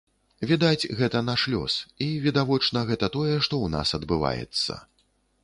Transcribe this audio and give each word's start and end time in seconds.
Відаць, 0.51 0.89
гэта 1.01 1.21
наш 1.27 1.43
лёс 1.55 1.75
і, 2.07 2.07
відавочна, 2.25 2.83
гэта 2.89 3.11
тое, 3.19 3.29
што 3.45 3.53
ў 3.61 3.67
нас 3.77 3.95
адбываецца. 4.01 4.81